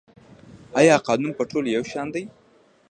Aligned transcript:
آیا 0.79 0.95
قانون 1.07 1.31
په 1.37 1.43
ټولو 1.51 1.67
یو 1.75 1.83
شان 1.91 2.07
دی؟ 2.15 2.23